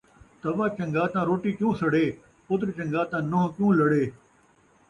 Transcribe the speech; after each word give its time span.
توا 0.41 0.65
چنڳا 0.75 1.03
تاں 1.13 1.25
روٹی 1.29 1.51
کیوں 1.59 1.73
سڑے، 1.81 2.05
پتر 2.47 2.67
چنڳا 2.77 3.01
تاں 3.11 3.21
نونہہ 3.31 3.51
کیوں 3.55 3.71
لڑے 3.79 4.03